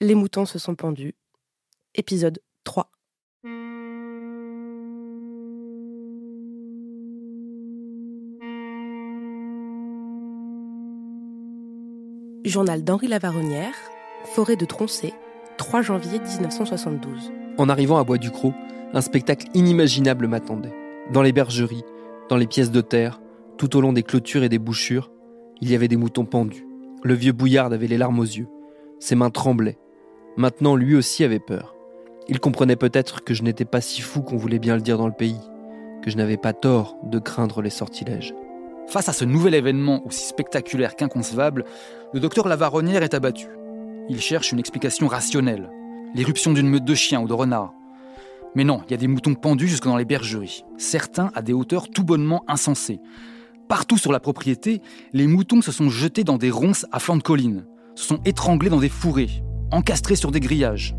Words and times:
Les 0.00 0.16
moutons 0.16 0.44
se 0.44 0.58
sont 0.58 0.74
pendus. 0.74 1.14
Épisode 1.94 2.40
3. 2.64 2.90
Journal 12.44 12.82
d'Henri 12.82 13.06
Lavaronnière, 13.06 13.72
Forêt 14.24 14.56
de 14.56 14.64
Troncé, 14.64 15.14
3 15.58 15.82
janvier 15.82 16.18
1972. 16.18 17.32
En 17.56 17.68
arrivant 17.68 17.98
à 17.98 18.02
Bois 18.02 18.18
du 18.18 18.32
Croc, 18.32 18.52
un 18.92 19.00
spectacle 19.00 19.46
inimaginable 19.54 20.26
m'attendait. 20.26 20.74
Dans 21.12 21.22
les 21.22 21.32
bergeries, 21.32 21.84
dans 22.28 22.36
les 22.36 22.48
pièces 22.48 22.72
de 22.72 22.80
terre, 22.80 23.20
tout 23.58 23.76
au 23.76 23.80
long 23.80 23.92
des 23.92 24.02
clôtures 24.02 24.42
et 24.42 24.48
des 24.48 24.58
bouchures, 24.58 25.12
il 25.60 25.70
y 25.70 25.76
avait 25.76 25.86
des 25.86 25.96
moutons 25.96 26.24
pendus. 26.24 26.66
Le 27.04 27.14
vieux 27.14 27.32
bouillard 27.32 27.72
avait 27.72 27.86
les 27.86 27.98
larmes 27.98 28.18
aux 28.18 28.24
yeux. 28.24 28.48
Ses 28.98 29.14
mains 29.14 29.30
tremblaient. 29.30 29.78
Maintenant, 30.36 30.74
lui 30.74 30.96
aussi 30.96 31.22
avait 31.22 31.38
peur. 31.38 31.76
Il 32.28 32.40
comprenait 32.40 32.74
peut-être 32.74 33.22
que 33.22 33.34
je 33.34 33.42
n'étais 33.42 33.64
pas 33.64 33.80
si 33.80 34.00
fou 34.00 34.22
qu'on 34.22 34.36
voulait 34.36 34.58
bien 34.58 34.74
le 34.74 34.82
dire 34.82 34.98
dans 34.98 35.06
le 35.06 35.12
pays, 35.12 35.38
que 36.02 36.10
je 36.10 36.16
n'avais 36.16 36.36
pas 36.36 36.52
tort 36.52 36.96
de 37.04 37.20
craindre 37.20 37.62
les 37.62 37.70
sortilèges. 37.70 38.34
Face 38.88 39.08
à 39.08 39.12
ce 39.12 39.24
nouvel 39.24 39.54
événement 39.54 40.04
aussi 40.06 40.26
spectaculaire 40.26 40.96
qu'inconcevable, 40.96 41.64
le 42.12 42.20
docteur 42.20 42.48
Lavaronnière 42.48 43.02
est 43.02 43.14
abattu. 43.14 43.46
Il 44.08 44.20
cherche 44.20 44.50
une 44.50 44.58
explication 44.58 45.06
rationnelle. 45.06 45.70
L'éruption 46.14 46.52
d'une 46.52 46.68
meute 46.68 46.84
de 46.84 46.94
chiens 46.94 47.20
ou 47.20 47.28
de 47.28 47.32
renards. 47.32 47.72
Mais 48.56 48.64
non, 48.64 48.82
il 48.86 48.90
y 48.90 48.94
a 48.94 48.98
des 48.98 49.08
moutons 49.08 49.34
pendus 49.34 49.68
jusque 49.68 49.84
dans 49.84 49.96
les 49.96 50.04
bergeries. 50.04 50.64
Certains 50.78 51.30
à 51.34 51.42
des 51.42 51.52
hauteurs 51.52 51.88
tout 51.88 52.04
bonnement 52.04 52.44
insensées. 52.48 53.00
Partout 53.68 53.98
sur 53.98 54.12
la 54.12 54.20
propriété, 54.20 54.82
les 55.12 55.26
moutons 55.26 55.62
se 55.62 55.72
sont 55.72 55.90
jetés 55.90 56.24
dans 56.24 56.38
des 56.38 56.50
ronces 56.50 56.86
à 56.92 56.98
flanc 56.98 57.16
de 57.16 57.22
colline, 57.22 57.66
se 57.94 58.04
sont 58.04 58.20
étranglés 58.24 58.68
dans 58.68 58.80
des 58.80 58.90
fourrés, 58.90 59.42
encastrés 59.74 60.16
sur 60.16 60.30
des 60.30 60.40
grillages. 60.40 60.96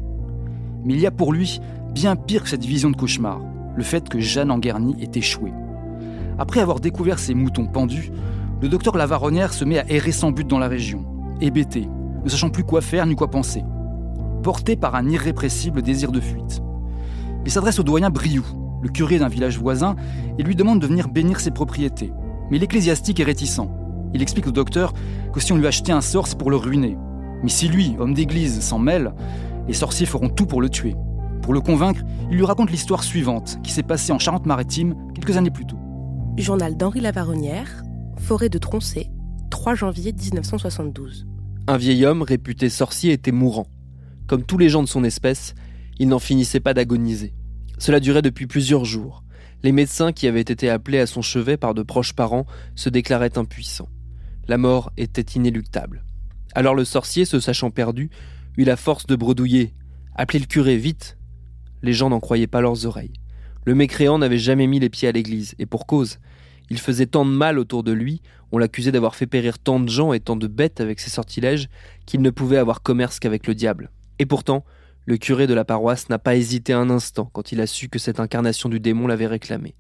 Mais 0.83 0.93
il 0.93 0.99
y 0.99 1.07
a 1.07 1.11
pour 1.11 1.33
lui 1.33 1.59
bien 1.93 2.15
pire 2.15 2.43
que 2.43 2.49
cette 2.49 2.65
vision 2.65 2.91
de 2.91 2.95
cauchemar, 2.95 3.41
le 3.75 3.83
fait 3.83 4.07
que 4.09 4.19
Jeanne 4.19 4.51
Anguerny 4.51 4.95
ait 5.01 5.17
échoué. 5.17 5.51
Après 6.37 6.59
avoir 6.59 6.79
découvert 6.79 7.19
ces 7.19 7.33
moutons 7.33 7.67
pendus, 7.67 8.11
le 8.61 8.69
docteur 8.69 8.97
Lavaronnière 8.97 9.53
se 9.53 9.65
met 9.65 9.79
à 9.79 9.89
errer 9.89 10.11
sans 10.11 10.31
but 10.31 10.47
dans 10.47 10.59
la 10.59 10.67
région, 10.67 11.05
hébété, 11.41 11.87
ne 12.23 12.29
sachant 12.29 12.49
plus 12.49 12.63
quoi 12.63 12.81
faire 12.81 13.05
ni 13.05 13.15
quoi 13.15 13.29
penser, 13.29 13.63
porté 14.43 14.75
par 14.75 14.95
un 14.95 15.09
irrépressible 15.09 15.81
désir 15.81 16.11
de 16.11 16.19
fuite. 16.19 16.61
Il 17.45 17.51
s'adresse 17.51 17.79
au 17.79 17.83
doyen 17.83 18.09
Briou, 18.09 18.43
le 18.81 18.89
curé 18.89 19.19
d'un 19.19 19.29
village 19.29 19.57
voisin, 19.57 19.95
et 20.37 20.43
lui 20.43 20.55
demande 20.55 20.79
de 20.79 20.87
venir 20.87 21.07
bénir 21.07 21.39
ses 21.39 21.51
propriétés. 21.51 22.11
Mais 22.51 22.59
l'ecclésiastique 22.59 23.19
est 23.19 23.23
réticent. 23.23 23.67
Il 24.13 24.21
explique 24.21 24.47
au 24.47 24.51
docteur 24.51 24.93
que 25.33 25.39
si 25.39 25.53
on 25.53 25.57
lui 25.57 25.67
achetait 25.67 25.91
un 25.91 26.01
sort, 26.01 26.27
c'est 26.27 26.37
pour 26.37 26.51
le 26.51 26.57
ruiner. 26.57 26.97
Mais 27.45 27.51
si 27.51 27.67
lui, 27.67 27.95
homme 27.99 28.15
d'église, 28.15 28.59
s'en 28.59 28.79
mêle, 28.79 29.13
les 29.67 29.75
sorciers 29.75 30.07
feront 30.07 30.29
tout 30.29 30.47
pour 30.47 30.63
le 30.63 30.69
tuer. 30.69 30.95
Pour 31.43 31.53
le 31.53 31.61
convaincre, 31.61 32.01
il 32.31 32.37
lui 32.37 32.43
raconte 32.43 32.71
l'histoire 32.71 33.03
suivante, 33.03 33.59
qui 33.61 33.71
s'est 33.71 33.83
passée 33.83 34.11
en 34.11 34.17
Charente-Maritime 34.17 34.95
quelques 35.13 35.37
années 35.37 35.51
plus 35.51 35.67
tôt. 35.67 35.77
Journal 36.37 36.75
d'Henri 36.75 37.01
Lavaronnière, 37.01 37.83
Forêt 38.17 38.49
de 38.49 38.57
Troncé, 38.57 39.11
3 39.51 39.75
janvier 39.75 40.11
1972. 40.11 41.27
Un 41.67 41.77
vieil 41.77 42.03
homme 42.07 42.23
réputé 42.23 42.67
sorcier 42.67 43.13
était 43.13 43.31
mourant. 43.31 43.67
Comme 44.25 44.41
tous 44.41 44.57
les 44.57 44.69
gens 44.69 44.81
de 44.81 44.87
son 44.87 45.03
espèce, 45.03 45.53
il 45.99 46.07
n'en 46.07 46.17
finissait 46.17 46.59
pas 46.59 46.73
d'agoniser. 46.73 47.35
Cela 47.77 47.99
durait 47.99 48.23
depuis 48.23 48.47
plusieurs 48.47 48.85
jours. 48.85 49.23
Les 49.61 49.71
médecins 49.71 50.13
qui 50.13 50.25
avaient 50.25 50.41
été 50.41 50.67
appelés 50.67 50.99
à 50.99 51.05
son 51.05 51.21
chevet 51.21 51.57
par 51.57 51.75
de 51.75 51.83
proches 51.83 52.13
parents 52.13 52.47
se 52.73 52.89
déclaraient 52.89 53.37
impuissants. 53.37 53.89
La 54.47 54.57
mort 54.57 54.91
était 54.97 55.37
inéluctable. 55.37 56.04
Alors 56.55 56.73
le 56.73 56.85
sorcier, 56.85 57.25
se 57.25 57.41
sachant 57.41 57.69
perdu, 57.69 58.09
eut 58.57 58.63
la 58.63 58.77
force 58.77 59.05
de 59.07 59.17
bredouiller. 59.17 59.73
Appelez 60.15 60.39
le 60.39 60.45
curé, 60.45 60.77
vite 60.77 61.17
Les 61.83 61.91
gens 61.91 62.09
n'en 62.09 62.21
croyaient 62.21 62.47
pas 62.47 62.61
leurs 62.61 62.85
oreilles. 62.85 63.11
Le 63.65 63.75
mécréant 63.75 64.17
n'avait 64.17 64.37
jamais 64.37 64.65
mis 64.65 64.79
les 64.79 64.89
pieds 64.89 65.09
à 65.09 65.11
l'église, 65.11 65.53
et 65.59 65.65
pour 65.65 65.85
cause. 65.85 66.19
Il 66.69 66.79
faisait 66.79 67.07
tant 67.07 67.25
de 67.25 67.31
mal 67.31 67.59
autour 67.59 67.83
de 67.83 67.91
lui, 67.91 68.21
on 68.53 68.57
l'accusait 68.57 68.93
d'avoir 68.93 69.15
fait 69.15 69.27
périr 69.27 69.59
tant 69.59 69.81
de 69.81 69.89
gens 69.89 70.13
et 70.13 70.21
tant 70.21 70.37
de 70.37 70.47
bêtes 70.47 70.79
avec 70.79 71.01
ses 71.01 71.09
sortilèges, 71.09 71.67
qu'il 72.05 72.21
ne 72.21 72.29
pouvait 72.29 72.57
avoir 72.57 72.81
commerce 72.81 73.19
qu'avec 73.19 73.47
le 73.47 73.53
diable. 73.53 73.91
Et 74.17 74.25
pourtant, 74.25 74.63
le 75.05 75.17
curé 75.17 75.47
de 75.47 75.53
la 75.53 75.65
paroisse 75.65 76.07
n'a 76.07 76.19
pas 76.19 76.37
hésité 76.37 76.71
un 76.71 76.89
instant 76.89 77.29
quand 77.33 77.51
il 77.51 77.59
a 77.59 77.67
su 77.67 77.89
que 77.89 77.99
cette 77.99 78.21
incarnation 78.21 78.69
du 78.69 78.79
démon 78.79 79.07
l'avait 79.07 79.27
réclamé. 79.27 79.75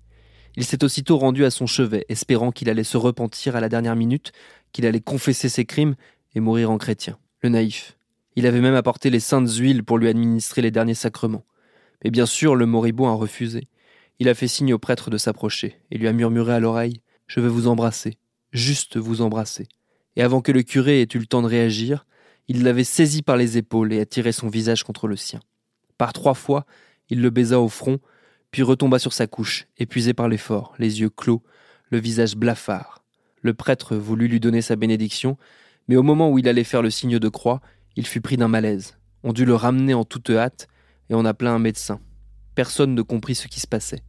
Il 0.57 0.65
s'est 0.65 0.83
aussitôt 0.83 1.17
rendu 1.17 1.45
à 1.45 1.51
son 1.51 1.67
chevet, 1.67 2.05
espérant 2.09 2.51
qu'il 2.51 2.69
allait 2.69 2.83
se 2.83 2.97
repentir 2.97 3.55
à 3.55 3.61
la 3.61 3.69
dernière 3.69 3.95
minute, 3.95 4.33
qu'il 4.71 4.85
allait 4.85 4.99
confesser 4.99 5.47
ses 5.47 5.65
crimes 5.65 5.95
et 6.35 6.39
mourir 6.39 6.69
en 6.69 6.77
chrétien. 6.77 7.17
Le 7.41 7.49
naïf. 7.49 7.97
Il 8.35 8.45
avait 8.45 8.61
même 8.61 8.75
apporté 8.75 9.09
les 9.09 9.19
saintes 9.19 9.49
huiles 9.55 9.83
pour 9.83 9.97
lui 9.97 10.09
administrer 10.09 10.61
les 10.61 10.71
derniers 10.71 10.93
sacrements. 10.93 11.45
Mais 12.03 12.11
bien 12.11 12.25
sûr, 12.25 12.55
le 12.55 12.65
moribond 12.65 13.07
a 13.07 13.13
refusé. 13.13 13.67
Il 14.19 14.29
a 14.29 14.35
fait 14.35 14.47
signe 14.47 14.73
au 14.73 14.79
prêtre 14.79 15.09
de 15.09 15.17
s'approcher 15.17 15.79
et 15.91 15.97
lui 15.97 16.07
a 16.07 16.13
murmuré 16.13 16.53
à 16.53 16.59
l'oreille 16.59 17.01
Je 17.27 17.39
veux 17.39 17.49
vous 17.49 17.67
embrasser, 17.67 18.17
juste 18.51 18.97
vous 18.97 19.21
embrasser. 19.21 19.67
Et 20.15 20.21
avant 20.21 20.41
que 20.41 20.51
le 20.51 20.63
curé 20.63 21.01
ait 21.01 21.07
eu 21.13 21.19
le 21.19 21.25
temps 21.25 21.41
de 21.41 21.47
réagir, 21.47 22.05
il 22.47 22.63
l'avait 22.63 22.83
saisi 22.83 23.21
par 23.21 23.37
les 23.37 23.57
épaules 23.57 23.91
et 23.91 23.99
attiré 23.99 24.31
son 24.31 24.47
visage 24.47 24.83
contre 24.83 25.07
le 25.07 25.15
sien. 25.15 25.39
Par 25.97 26.13
trois 26.13 26.33
fois, 26.33 26.65
il 27.09 27.21
le 27.21 27.29
baisa 27.29 27.59
au 27.59 27.69
front, 27.69 27.99
puis 28.51 28.63
retomba 28.63 28.99
sur 28.99 29.13
sa 29.13 29.27
couche, 29.27 29.67
épuisé 29.77 30.13
par 30.13 30.27
l'effort, 30.29 30.73
les 30.77 31.01
yeux 31.01 31.09
clos, 31.09 31.43
le 31.89 31.99
visage 31.99 32.35
blafard. 32.35 33.03
Le 33.41 33.53
prêtre 33.53 33.95
voulut 33.95 34.27
lui 34.27 34.39
donner 34.39 34.61
sa 34.61 34.75
bénédiction, 34.75 35.37
mais 35.87 35.95
au 35.95 36.03
moment 36.03 36.31
où 36.31 36.39
il 36.39 36.47
allait 36.47 36.63
faire 36.63 36.81
le 36.81 36.89
signe 36.89 37.19
de 37.19 37.29
croix, 37.29 37.61
il 37.95 38.05
fut 38.05 38.21
pris 38.21 38.37
d'un 38.37 38.47
malaise. 38.47 38.97
On 39.23 39.33
dut 39.33 39.45
le 39.45 39.55
ramener 39.55 39.93
en 39.93 40.03
toute 40.03 40.29
hâte, 40.29 40.67
et 41.09 41.15
on 41.15 41.25
appela 41.25 41.51
un 41.51 41.59
médecin. 41.59 41.99
Personne 42.55 42.95
ne 42.95 43.01
comprit 43.01 43.35
ce 43.35 43.47
qui 43.47 43.59
se 43.59 43.67
passait. 43.67 44.03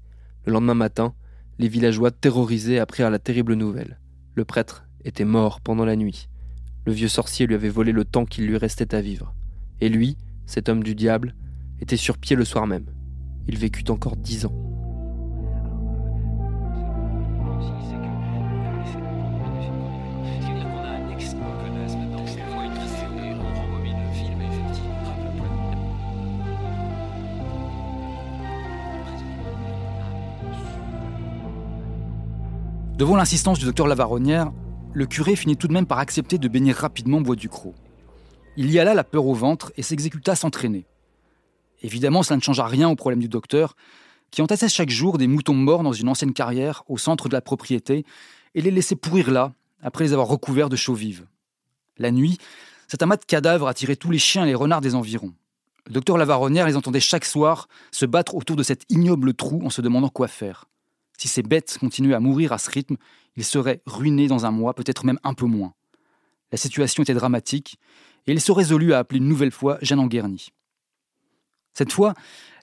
Le 0.44 0.52
lendemain 0.52 0.74
matin, 0.74 1.14
les 1.58 1.68
villageois 1.68 2.10
terrorisés 2.10 2.78
apprirent 2.78 3.10
la 3.10 3.18
terrible 3.18 3.54
nouvelle. 3.54 3.98
Le 4.34 4.44
prêtre 4.44 4.86
était 5.04 5.24
mort 5.24 5.60
pendant 5.60 5.84
la 5.84 5.96
nuit. 5.96 6.28
Le 6.84 6.92
vieux 6.92 7.08
sorcier 7.08 7.46
lui 7.46 7.54
avait 7.54 7.68
volé 7.68 7.92
le 7.92 8.04
temps 8.04 8.26
qu'il 8.26 8.46
lui 8.46 8.56
restait 8.56 8.94
à 8.94 9.00
vivre. 9.00 9.34
Et 9.80 9.88
lui, 9.88 10.16
cet 10.46 10.68
homme 10.68 10.82
du 10.82 10.94
diable, 10.94 11.34
était 11.80 11.96
sur 11.96 12.18
pied 12.18 12.36
le 12.36 12.44
soir 12.44 12.66
même. 12.66 12.86
Il 13.48 13.58
vécut 13.58 13.90
encore 13.90 14.16
dix 14.16 14.46
ans. 14.46 14.65
Devant 32.96 33.16
l'insistance 33.16 33.58
du 33.58 33.66
docteur 33.66 33.88
Lavaronnière, 33.88 34.52
le 34.94 35.04
curé 35.04 35.36
finit 35.36 35.58
tout 35.58 35.68
de 35.68 35.74
même 35.74 35.84
par 35.84 35.98
accepter 35.98 36.38
de 36.38 36.48
bénir 36.48 36.76
rapidement 36.76 37.20
Bois 37.20 37.36
du 37.36 37.50
Croc. 37.50 37.74
Il 38.56 38.70
y 38.70 38.78
alla 38.78 38.94
la 38.94 39.04
peur 39.04 39.26
au 39.26 39.34
ventre 39.34 39.70
et 39.76 39.82
s'exécuta 39.82 40.34
sans 40.34 40.48
traîner. 40.48 40.86
Évidemment, 41.82 42.22
cela 42.22 42.38
ne 42.38 42.42
changea 42.42 42.66
rien 42.66 42.88
au 42.88 42.96
problème 42.96 43.20
du 43.20 43.28
docteur, 43.28 43.76
qui 44.30 44.40
entassait 44.40 44.70
chaque 44.70 44.88
jour 44.88 45.18
des 45.18 45.26
moutons 45.26 45.52
morts 45.52 45.82
dans 45.82 45.92
une 45.92 46.08
ancienne 46.08 46.32
carrière 46.32 46.84
au 46.88 46.96
centre 46.96 47.28
de 47.28 47.34
la 47.34 47.42
propriété 47.42 48.06
et 48.54 48.62
les 48.62 48.70
laissait 48.70 48.96
pourrir 48.96 49.30
là, 49.30 49.52
après 49.82 50.04
les 50.04 50.14
avoir 50.14 50.28
recouverts 50.28 50.70
de 50.70 50.76
chaux 50.76 50.94
vives. 50.94 51.26
La 51.98 52.10
nuit, 52.10 52.38
cet 52.88 53.02
amas 53.02 53.18
de 53.18 53.26
cadavres 53.26 53.68
attirait 53.68 53.96
tous 53.96 54.10
les 54.10 54.18
chiens 54.18 54.44
et 54.44 54.48
les 54.48 54.54
renards 54.54 54.80
des 54.80 54.94
environs. 54.94 55.34
Le 55.86 55.92
docteur 55.92 56.16
Lavaronnière 56.16 56.66
les 56.66 56.76
entendait 56.76 57.00
chaque 57.00 57.26
soir 57.26 57.68
se 57.90 58.06
battre 58.06 58.34
autour 58.34 58.56
de 58.56 58.62
cet 58.62 58.84
ignoble 58.88 59.34
trou 59.34 59.60
en 59.66 59.68
se 59.68 59.82
demandant 59.82 60.08
quoi 60.08 60.28
faire. 60.28 60.64
Si 61.16 61.28
ces 61.28 61.42
bêtes 61.42 61.78
continuaient 61.78 62.14
à 62.14 62.20
mourir 62.20 62.52
à 62.52 62.58
ce 62.58 62.70
rythme, 62.70 62.96
ils 63.36 63.44
seraient 63.44 63.82
ruinés 63.86 64.28
dans 64.28 64.46
un 64.46 64.50
mois, 64.50 64.74
peut-être 64.74 65.04
même 65.04 65.18
un 65.24 65.34
peu 65.34 65.46
moins. 65.46 65.74
La 66.52 66.58
situation 66.58 67.02
était 67.02 67.14
dramatique, 67.14 67.78
et 68.26 68.32
il 68.32 68.40
se 68.40 68.52
résolut 68.52 68.92
à 68.92 68.98
appeler 68.98 69.18
une 69.18 69.28
nouvelle 69.28 69.50
fois 69.50 69.78
Jeanne 69.82 70.00
Anguerny. 70.00 70.48
Cette 71.74 71.92
fois, 71.92 72.14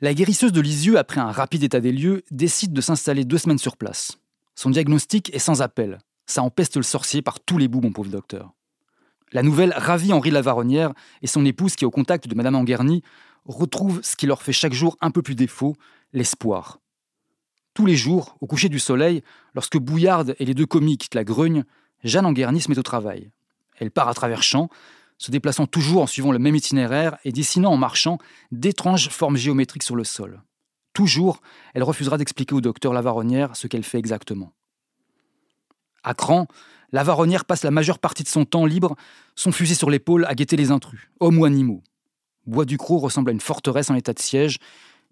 la 0.02 0.14
guérisseuse 0.14 0.52
de 0.52 0.62
Lisieux, 0.62 0.98
après 0.98 1.22
un 1.22 1.32
rapide 1.32 1.64
état 1.64 1.80
des 1.80 1.92
lieux, 1.92 2.24
décide 2.32 2.74
de 2.74 2.82
s'installer 2.82 3.26
deux 3.26 3.38
semaines 3.38 3.60
sur 3.60 3.78
place. 3.78 4.18
Son 4.56 4.70
diagnostic 4.70 5.34
est 5.34 5.40
sans 5.40 5.62
appel. 5.62 6.00
Ça 6.26 6.42
empeste 6.42 6.78
le 6.78 6.84
sorcier 6.84 7.22
par 7.22 7.40
tous 7.40 7.58
les 7.58 7.68
bouts, 7.68 7.82
mon 7.82 7.92
pauvre 7.92 8.10
docteur. 8.10 8.54
La 9.32 9.44
nouvelle 9.44 9.74
ravit 9.76 10.14
Henri 10.14 10.32
Lavaronnière 10.32 10.94
et 11.22 11.28
son 11.28 11.46
épouse 11.46 11.76
qui, 11.76 11.86
au 11.86 11.92
contact 11.92 12.28
de 12.28 12.36
Madame 12.36 12.56
Anguerny, 12.56 13.04
retrouvent 13.46 14.02
ce 14.04 14.16
qui 14.16 14.26
leur 14.26 14.42
fait 14.42 14.54
chaque 14.54 14.74
jour 14.74 14.98
un 15.02 15.12
peu 15.12 15.22
plus 15.22 15.36
défaut, 15.36 15.76
l'espoir. 16.14 16.80
Tous 17.74 17.86
les 17.86 17.96
jours, 17.96 18.38
au 18.40 18.48
coucher 18.48 18.70
du 18.70 18.80
soleil, 18.80 19.24
lorsque 19.56 19.78
Bouillarde 19.78 20.36
et 20.40 20.46
les 20.46 20.54
deux 20.54 20.66
commis 20.66 20.98
quittent 20.98 21.16
la 21.16 21.24
Grugne, 21.24 21.64
Jeanne 22.04 22.26
Anguerny 22.26 22.62
se 22.62 22.70
met 22.70 22.78
au 22.78 22.84
travail. 22.84 23.32
Elle 23.78 23.90
part 23.90 24.08
à 24.08 24.14
travers 24.14 24.44
champs, 24.44 24.70
se 25.18 25.32
déplaçant 25.32 25.66
toujours 25.66 26.04
en 26.04 26.08
suivant 26.08 26.32
le 26.32 26.40
même 26.40 26.56
itinéraire 26.56 27.18
et 27.24 27.32
dessinant 27.32 27.72
en 27.72 27.78
marchant 27.78 28.18
d'étranges 28.52 29.10
formes 29.10 29.38
géométriques 29.38 29.84
sur 29.84 29.96
le 29.96 30.04
sol. 30.04 30.44
Toujours, 30.94 31.42
elle 31.74 31.84
refusera 31.84 32.18
d'expliquer 32.18 32.54
au 32.54 32.62
docteur 32.62 32.94
Lavaronnière 32.94 33.56
ce 33.56 33.68
qu'elle 33.68 33.84
fait 33.84 33.98
exactement. 33.98 34.54
À 36.04 36.14
Cran, 36.14 36.48
Lavaronnière 36.92 37.46
passe 37.46 37.64
la 37.64 37.72
majeure 37.72 37.98
partie 37.98 38.24
de 38.24 38.28
son 38.28 38.46
temps 38.46 38.66
libre, 38.66 38.96
son 39.36 39.52
fusil 39.52 39.76
sur 39.76 39.90
l'épaule, 39.90 40.26
à 40.26 40.36
guetter 40.36 40.58
les 40.58 40.70
intrus, 40.70 41.10
hommes 41.20 41.40
ou 41.40 41.46
animaux. 41.46 41.82
Bois 42.46 42.66
du 42.66 42.78
Croc 42.78 43.02
ressemble 43.02 43.32
à 43.32 43.34
une 43.34 43.40
forteresse 43.40 43.90
en 43.90 43.96
état 43.96 44.14
de 44.14 44.20
siège, 44.20 44.60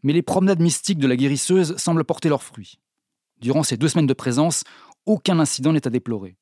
mais 0.03 0.13
les 0.13 0.21
promenades 0.21 0.59
mystiques 0.59 0.99
de 0.99 1.07
la 1.07 1.15
guérisseuse 1.15 1.75
semblent 1.77 2.03
porter 2.03 2.29
leurs 2.29 2.43
fruits. 2.43 2.79
Durant 3.39 3.63
ces 3.63 3.77
deux 3.77 3.87
semaines 3.87 4.07
de 4.07 4.13
présence, 4.13 4.63
aucun 5.05 5.39
incident 5.39 5.73
n'est 5.73 5.87
à 5.87 5.89
déplorer. 5.89 6.37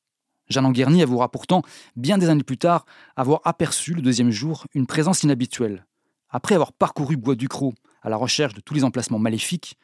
Jeanne 0.48 0.66
Anguerny 0.66 1.02
avouera 1.02 1.30
pourtant, 1.30 1.62
bien 1.96 2.18
des 2.18 2.28
années 2.28 2.42
plus 2.42 2.58
tard, 2.58 2.84
avoir 3.16 3.40
aperçu 3.44 3.94
le 3.94 4.02
deuxième 4.02 4.30
jour 4.30 4.66
une 4.74 4.86
présence 4.86 5.22
inhabituelle. 5.22 5.86
Après 6.28 6.54
avoir 6.54 6.72
parcouru 6.72 7.16
Bois 7.16 7.36
du 7.36 7.48
Croc 7.48 7.74
à 8.02 8.10
la 8.10 8.16
recherche 8.16 8.54
de 8.54 8.60
tous 8.60 8.74
les 8.74 8.84
emplacements 8.84 9.18
maléfiques, 9.18 9.76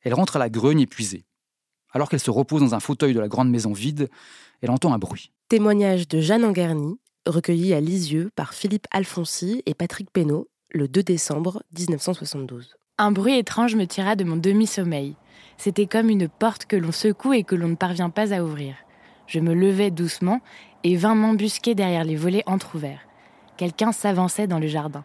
elle 0.00 0.14
rentre 0.14 0.36
à 0.36 0.38
la 0.38 0.48
Grugne 0.48 0.80
épuisée. 0.80 1.24
Alors 1.90 2.08
qu'elle 2.08 2.20
se 2.20 2.30
repose 2.30 2.62
dans 2.62 2.74
un 2.74 2.80
fauteuil 2.80 3.14
de 3.14 3.20
la 3.20 3.28
grande 3.28 3.50
maison 3.50 3.72
vide, 3.72 4.08
elle 4.62 4.70
entend 4.70 4.94
un 4.94 4.98
bruit. 4.98 5.32
Témoignage 5.48 6.08
de 6.08 6.20
Jeanne 6.20 6.44
Anguerny, 6.44 6.98
recueilli 7.26 7.74
à 7.74 7.80
Lisieux 7.80 8.30
par 8.34 8.54
Philippe 8.54 8.86
Alfonsi 8.90 9.62
et 9.66 9.74
Patrick 9.74 10.10
Pénaud 10.10 10.48
le 10.70 10.88
2 10.88 11.02
décembre 11.02 11.62
1972. 11.78 12.76
Un 12.98 13.10
bruit 13.10 13.38
étrange 13.38 13.74
me 13.74 13.86
tira 13.86 14.16
de 14.16 14.24
mon 14.24 14.36
demi-sommeil. 14.36 15.16
C'était 15.56 15.86
comme 15.86 16.10
une 16.10 16.28
porte 16.28 16.66
que 16.66 16.76
l'on 16.76 16.92
secoue 16.92 17.32
et 17.32 17.42
que 17.42 17.54
l'on 17.54 17.68
ne 17.68 17.74
parvient 17.74 18.10
pas 18.10 18.34
à 18.34 18.42
ouvrir. 18.42 18.74
Je 19.26 19.40
me 19.40 19.54
levai 19.54 19.90
doucement 19.90 20.40
et 20.84 20.96
vins 20.96 21.14
m'embusquer 21.14 21.74
derrière 21.74 22.04
les 22.04 22.16
volets 22.16 22.42
entr'ouverts. 22.44 23.00
Quelqu'un 23.56 23.92
s'avançait 23.92 24.46
dans 24.46 24.58
le 24.58 24.66
jardin. 24.66 25.04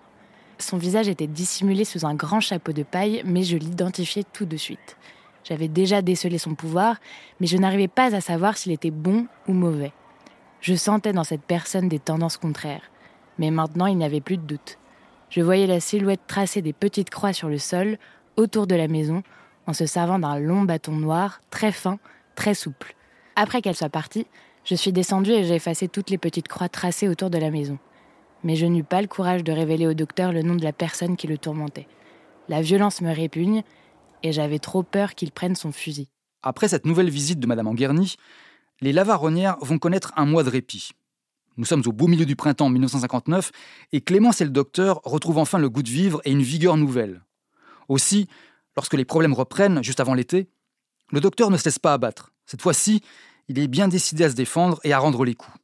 Son 0.59 0.77
visage 0.77 1.07
était 1.07 1.27
dissimulé 1.27 1.85
sous 1.85 2.05
un 2.05 2.13
grand 2.13 2.41
chapeau 2.41 2.73
de 2.73 2.83
paille, 2.83 3.21
mais 3.25 3.43
je 3.43 3.55
l'identifiais 3.55 4.25
tout 4.33 4.45
de 4.45 4.57
suite. 4.57 4.97
J'avais 5.45 5.69
déjà 5.69 6.01
décelé 6.01 6.39
son 6.39 6.55
pouvoir, 6.55 6.97
mais 7.39 7.47
je 7.47 7.55
n'arrivais 7.55 7.87
pas 7.87 8.13
à 8.13 8.19
savoir 8.19 8.57
s'il 8.57 8.73
était 8.73 8.91
bon 8.91 9.27
ou 9.47 9.53
mauvais. 9.53 9.93
Je 10.59 10.75
sentais 10.75 11.13
dans 11.13 11.23
cette 11.23 11.43
personne 11.43 11.87
des 11.87 11.99
tendances 11.99 12.37
contraires, 12.37 12.91
mais 13.39 13.49
maintenant 13.49 13.85
il 13.85 13.97
n'y 13.97 14.05
avait 14.05 14.19
plus 14.19 14.37
de 14.37 14.45
doute. 14.45 14.77
Je 15.29 15.41
voyais 15.41 15.67
la 15.67 15.79
silhouette 15.79 16.21
tracer 16.27 16.61
des 16.61 16.73
petites 16.73 17.09
croix 17.09 17.33
sur 17.33 17.49
le 17.49 17.57
sol, 17.57 17.97
autour 18.37 18.67
de 18.67 18.75
la 18.75 18.87
maison, 18.87 19.23
en 19.65 19.73
se 19.73 19.85
servant 19.85 20.19
d'un 20.19 20.39
long 20.39 20.63
bâton 20.63 20.93
noir, 20.93 21.41
très 21.49 21.71
fin, 21.71 21.99
très 22.35 22.53
souple. 22.53 22.95
Après 23.35 23.61
qu'elle 23.61 23.75
soit 23.75 23.89
partie, 23.89 24.25
je 24.63 24.75
suis 24.75 24.93
descendue 24.93 25.31
et 25.31 25.43
j'ai 25.43 25.55
effacé 25.55 25.87
toutes 25.87 26.09
les 26.09 26.17
petites 26.17 26.47
croix 26.47 26.69
tracées 26.69 27.09
autour 27.09 27.29
de 27.29 27.37
la 27.37 27.51
maison. 27.51 27.77
Mais 28.43 28.55
je 28.55 28.65
n'eus 28.65 28.83
pas 28.83 29.01
le 29.01 29.07
courage 29.07 29.43
de 29.43 29.51
révéler 29.51 29.87
au 29.87 29.93
docteur 29.93 30.31
le 30.31 30.43
nom 30.43 30.55
de 30.55 30.63
la 30.63 30.73
personne 30.73 31.17
qui 31.17 31.27
le 31.27 31.37
tourmentait. 31.37 31.87
La 32.49 32.61
violence 32.61 33.01
me 33.01 33.13
répugne 33.13 33.63
et 34.23 34.31
j'avais 34.31 34.59
trop 34.59 34.83
peur 34.83 35.15
qu'il 35.15 35.31
prenne 35.31 35.55
son 35.55 35.71
fusil. 35.71 36.07
Après 36.43 36.67
cette 36.67 36.85
nouvelle 36.85 37.09
visite 37.09 37.39
de 37.39 37.47
Madame 37.47 37.67
Anguerny, 37.67 38.15
les 38.81 38.93
Lavaronnières 38.93 39.57
vont 39.61 39.79
connaître 39.79 40.13
un 40.15 40.25
mois 40.25 40.43
de 40.43 40.49
répit. 40.49 40.91
Nous 41.57 41.65
sommes 41.65 41.81
au 41.87 41.91
beau 41.91 42.05
milieu 42.05 42.25
du 42.25 42.35
printemps 42.35 42.69
1959 42.69 43.51
et 43.91 44.01
Clémence 44.01 44.41
et 44.41 44.43
le 44.45 44.51
docteur 44.51 45.01
retrouvent 45.03 45.39
enfin 45.39 45.57
le 45.57 45.69
goût 45.69 45.81
de 45.81 45.89
vivre 45.89 46.21
et 46.23 46.31
une 46.31 46.43
vigueur 46.43 46.77
nouvelle. 46.77 47.23
Aussi, 47.87 48.27
lorsque 48.75 48.93
les 48.93 49.05
problèmes 49.05 49.33
reprennent, 49.33 49.83
juste 49.83 49.99
avant 49.99 50.13
l'été, 50.13 50.49
le 51.11 51.19
docteur 51.19 51.49
ne 51.49 51.57
se 51.57 51.65
laisse 51.65 51.79
pas 51.79 51.93
abattre. 51.93 52.31
Cette 52.45 52.61
fois-ci, 52.61 53.01
il 53.47 53.57
est 53.57 53.67
bien 53.67 53.87
décidé 53.87 54.25
à 54.25 54.29
se 54.29 54.35
défendre 54.35 54.79
et 54.83 54.93
à 54.93 54.99
rendre 54.99 55.25
les 55.25 55.33
coups. 55.33 55.57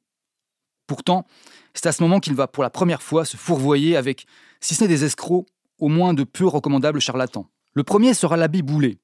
Pourtant, 0.87 1.27
c'est 1.75 1.85
à 1.85 1.91
ce 1.91 2.01
moment 2.01 2.19
qu'il 2.19 2.33
va 2.33 2.47
pour 2.47 2.63
la 2.63 2.71
première 2.71 3.03
fois 3.03 3.23
se 3.23 3.37
fourvoyer 3.37 3.95
avec, 3.95 4.25
si 4.61 4.73
ce 4.73 4.81
n'est 4.81 4.87
des 4.87 5.03
escrocs, 5.03 5.45
au 5.77 5.89
moins 5.89 6.15
de 6.15 6.23
peu 6.23 6.47
recommandables 6.47 7.01
charlatans. 7.01 7.47
Le 7.73 7.83
premier 7.83 8.15
sera 8.15 8.35
l'abbé 8.35 8.63
Boulet, 8.63 8.97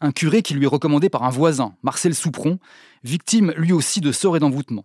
un 0.00 0.10
curé 0.10 0.42
qui 0.42 0.54
lui 0.54 0.64
est 0.64 0.68
recommandé 0.68 1.08
par 1.08 1.22
un 1.22 1.30
voisin, 1.30 1.76
Marcel 1.82 2.14
Soupron, 2.16 2.58
victime 3.04 3.52
lui 3.56 3.72
aussi 3.72 4.00
de 4.00 4.10
sorts 4.10 4.36
et 4.36 4.40
d'envoûtement 4.40 4.84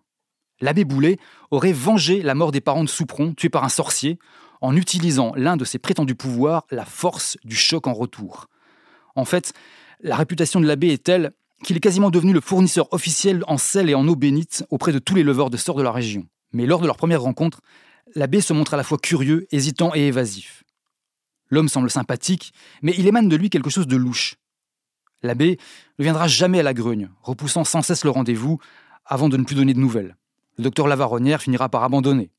l'abbé 0.61 0.85
Boulet 0.85 1.17
aurait 1.51 1.73
vengé 1.73 2.21
la 2.21 2.35
mort 2.35 2.51
des 2.51 2.61
parents 2.61 2.83
de 2.83 2.89
Soupron, 2.89 3.33
tués 3.33 3.49
par 3.49 3.63
un 3.63 3.69
sorcier, 3.69 4.19
en 4.61 4.75
utilisant 4.75 5.33
l'un 5.35 5.57
de 5.57 5.65
ses 5.65 5.79
prétendus 5.79 6.15
pouvoirs, 6.15 6.65
la 6.71 6.85
force 6.85 7.37
du 7.43 7.55
choc 7.55 7.87
en 7.87 7.93
retour. 7.93 8.47
En 9.15 9.25
fait, 9.25 9.53
la 10.01 10.15
réputation 10.15 10.59
de 10.59 10.67
l'abbé 10.67 10.89
est 10.89 11.03
telle 11.03 11.31
qu'il 11.63 11.75
est 11.75 11.81
quasiment 11.81 12.11
devenu 12.11 12.33
le 12.33 12.41
fournisseur 12.41 12.91
officiel 12.93 13.43
en 13.47 13.57
sel 13.57 13.89
et 13.89 13.95
en 13.95 14.07
eau 14.07 14.15
bénite 14.15 14.65
auprès 14.69 14.91
de 14.91 14.99
tous 14.99 15.15
les 15.15 15.23
leveurs 15.23 15.49
de 15.49 15.57
sorts 15.57 15.75
de 15.75 15.83
la 15.83 15.91
région. 15.91 16.27
Mais 16.53 16.65
lors 16.65 16.81
de 16.81 16.87
leur 16.87 16.97
première 16.97 17.21
rencontre, 17.21 17.61
l'abbé 18.15 18.41
se 18.41 18.53
montre 18.53 18.73
à 18.73 18.77
la 18.77 18.83
fois 18.83 18.97
curieux, 18.97 19.47
hésitant 19.51 19.91
et 19.95 20.07
évasif. 20.07 20.63
L'homme 21.49 21.69
semble 21.69 21.89
sympathique, 21.89 22.53
mais 22.81 22.93
il 22.97 23.07
émane 23.07 23.29
de 23.29 23.35
lui 23.35 23.49
quelque 23.49 23.69
chose 23.69 23.87
de 23.87 23.95
louche. 23.95 24.35
L'abbé 25.23 25.57
ne 25.97 26.03
viendra 26.03 26.27
jamais 26.27 26.59
à 26.59 26.63
la 26.63 26.73
Grugne, 26.73 27.09
repoussant 27.21 27.63
sans 27.63 27.81
cesse 27.81 28.03
le 28.03 28.11
rendez-vous 28.11 28.59
avant 29.05 29.29
de 29.29 29.37
ne 29.37 29.43
plus 29.43 29.55
donner 29.55 29.73
de 29.73 29.79
nouvelles 29.79 30.15
le 30.57 30.63
docteur 30.63 30.87
Lavaronnière 30.87 31.41
finira 31.41 31.69
par 31.69 31.83
abandonner. 31.83 32.31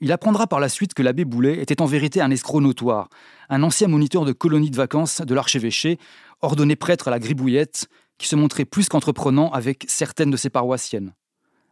Il 0.00 0.12
apprendra 0.12 0.46
par 0.46 0.60
la 0.60 0.68
suite 0.68 0.94
que 0.94 1.02
l'abbé 1.02 1.24
Boulet 1.24 1.60
était 1.60 1.80
en 1.80 1.86
vérité 1.86 2.20
un 2.20 2.30
escroc 2.30 2.60
notoire, 2.60 3.08
un 3.48 3.62
ancien 3.62 3.86
moniteur 3.86 4.24
de 4.24 4.32
colonie 4.32 4.70
de 4.70 4.76
vacances 4.76 5.20
de 5.20 5.34
l'archevêché, 5.34 5.98
ordonné 6.40 6.74
prêtre 6.74 7.08
à 7.08 7.10
la 7.10 7.18
gribouillette, 7.18 7.88
qui 8.18 8.28
se 8.28 8.36
montrait 8.36 8.64
plus 8.64 8.88
qu'entreprenant 8.88 9.50
avec 9.50 9.84
certaines 9.88 10.30
de 10.30 10.36
ses 10.36 10.50
paroissiennes. 10.50 11.14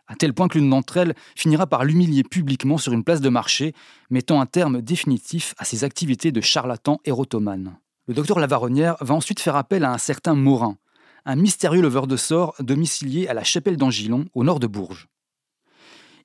À 0.09 0.15
tel 0.15 0.35
point 0.35 0.49
que 0.49 0.59
l'une 0.59 0.71
d'entre 0.71 0.99
elles 0.99 1.15
finira 1.37 1.67
par 1.67 1.85
l'humilier 1.85 2.23
publiquement 2.23 2.79
sur 2.79 2.93
une 2.93 3.05
place 3.05 3.21
de 3.21 3.29
marché, 3.29 3.73
mettant 4.11 4.41
un 4.41 4.47
terme 4.47 4.83
définitif 4.83 5.55
à 5.59 5.65
ses 5.65 5.85
activités 5.85 6.33
de 6.33 6.41
charlatan 6.41 7.01
érotomane. 7.05 7.79
Le 8.09 8.15
docteur 8.15 8.39
Lavaronnière 8.39 8.97
va 9.01 9.15
ensuite 9.15 9.41
faire 9.41 9.57
appel 9.57 9.85
à 9.85 9.93
un 9.93 9.99
certain 9.99 10.35
Morin, 10.35 10.77
un 11.25 11.37
mystérieux 11.37 11.83
leveur 11.83 12.07
de 12.07 12.17
sorts 12.17 12.55
domicilié 12.61 13.29
à 13.29 13.35
la 13.35 13.45
chapelle 13.45 13.77
d'Angilon, 13.77 14.27
au 14.35 14.45
nord 14.45 14.61
de 14.61 14.67
Bourges. 14.67 15.09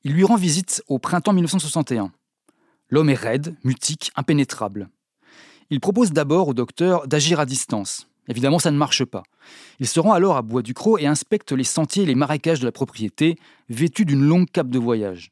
Il 0.07 0.13
lui 0.13 0.23
rend 0.23 0.37
visite 0.37 0.81
au 0.87 0.99
printemps 0.99 1.33
1961. 1.33 2.13
L'homme 2.89 3.09
est 3.09 3.13
raide, 3.13 3.57
mutique, 3.65 4.09
impénétrable. 4.15 4.87
Il 5.69 5.81
propose 5.81 6.13
d'abord 6.13 6.47
au 6.47 6.53
docteur 6.53 7.09
d'agir 7.09 7.41
à 7.41 7.45
distance. 7.45 8.07
Évidemment, 8.29 8.57
ça 8.57 8.71
ne 8.71 8.77
marche 8.77 9.03
pas. 9.03 9.23
Il 9.81 9.85
se 9.85 9.99
rend 9.99 10.13
alors 10.13 10.37
à 10.37 10.43
Bois 10.43 10.61
du 10.61 10.73
Croc 10.73 11.01
et 11.01 11.07
inspecte 11.07 11.51
les 11.51 11.65
sentiers 11.65 12.03
et 12.03 12.05
les 12.05 12.15
marécages 12.15 12.61
de 12.61 12.65
la 12.65 12.71
propriété, 12.71 13.35
vêtu 13.67 14.05
d'une 14.05 14.23
longue 14.23 14.49
cape 14.49 14.69
de 14.69 14.79
voyage. 14.79 15.29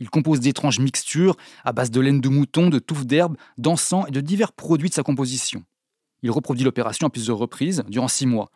Il 0.00 0.10
compose 0.10 0.40
d'étranges 0.40 0.80
mixtures 0.80 1.38
à 1.64 1.72
base 1.72 1.90
de 1.90 2.00
laine 2.02 2.20
de 2.20 2.28
mouton, 2.28 2.68
de 2.68 2.78
touffes 2.78 3.06
d'herbe, 3.06 3.38
d'encens 3.56 4.04
et 4.08 4.10
de 4.12 4.20
divers 4.20 4.52
produits 4.52 4.90
de 4.90 4.94
sa 4.94 5.02
composition. 5.02 5.64
Il 6.22 6.30
reproduit 6.30 6.66
l'opération 6.66 7.06
à 7.06 7.10
plusieurs 7.10 7.38
reprises, 7.38 7.84
durant 7.88 8.08
six 8.08 8.26
mois. 8.26 8.50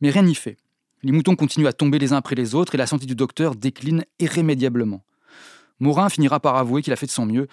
Mais 0.00 0.10
rien 0.10 0.22
n'y 0.22 0.36
fait. 0.36 0.58
Les 1.04 1.10
moutons 1.10 1.34
continuent 1.34 1.66
à 1.66 1.72
tomber 1.72 1.98
les 1.98 2.12
uns 2.12 2.16
après 2.16 2.36
les 2.36 2.54
autres 2.54 2.76
et 2.76 2.78
la 2.78 2.86
santé 2.86 3.06
du 3.06 3.16
docteur 3.16 3.56
décline 3.56 4.04
irrémédiablement. 4.20 5.02
Morin 5.80 6.08
finira 6.08 6.38
par 6.38 6.56
avouer 6.56 6.80
qu'il 6.80 6.92
a 6.92 6.96
fait 6.96 7.06
de 7.06 7.10
son 7.10 7.26
mieux, 7.26 7.48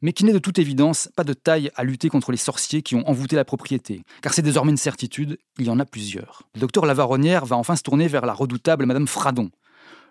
mais 0.00 0.14
qu'il 0.14 0.24
n'est 0.24 0.32
de 0.32 0.38
toute 0.38 0.58
évidence 0.58 1.10
pas 1.14 1.24
de 1.24 1.34
taille 1.34 1.70
à 1.76 1.84
lutter 1.84 2.08
contre 2.08 2.30
les 2.30 2.38
sorciers 2.38 2.80
qui 2.80 2.94
ont 2.94 3.06
envoûté 3.06 3.36
la 3.36 3.44
propriété, 3.44 4.04
car 4.22 4.32
c'est 4.32 4.40
désormais 4.40 4.70
une 4.70 4.78
certitude, 4.78 5.38
il 5.58 5.66
y 5.66 5.70
en 5.70 5.80
a 5.80 5.84
plusieurs. 5.84 6.44
Le 6.54 6.60
docteur 6.60 6.86
Lavaronnière 6.86 7.44
va 7.44 7.56
enfin 7.56 7.76
se 7.76 7.82
tourner 7.82 8.08
vers 8.08 8.24
la 8.24 8.32
redoutable 8.32 8.86
Madame 8.86 9.06
Fradon, 9.06 9.50